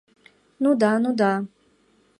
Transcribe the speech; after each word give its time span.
—Ну 0.63 0.69
да, 0.81 0.91
ну 1.03 1.11
да! 1.21 1.33